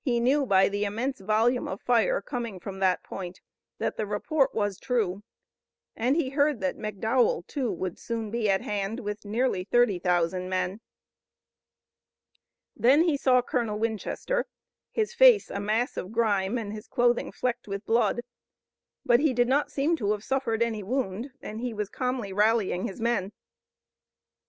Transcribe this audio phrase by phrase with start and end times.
[0.00, 3.40] He knew by the immense volume of fire coming from that point
[3.78, 5.22] that the report was true,
[5.94, 10.48] and he heard that McDowell, too, would soon be at hand with nearly thirty thousand
[10.48, 10.80] men.
[12.74, 14.46] Then he saw Colonel Winchester,
[14.90, 18.22] his face a mass of grime and his clothing flecked with blood.
[19.06, 22.88] But he did not seem to have suffered any wound and he was calmly rallying
[22.88, 23.30] his men.